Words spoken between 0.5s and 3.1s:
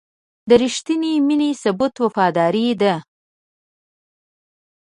رښتینې مینې ثبوت وفاداري ده.